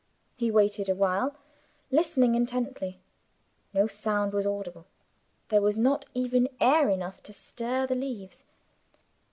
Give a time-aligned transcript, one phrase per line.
[0.35, 1.35] He waited a while,
[1.91, 3.01] listening intently.
[3.71, 4.87] No sound was audible:
[5.49, 8.43] there was not even air enough to stir the leaves.